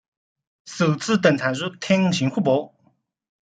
[0.65, 2.73] 首次登场于探险活宝。